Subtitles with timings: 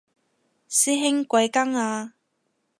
[0.67, 2.15] 師兄貴庚啊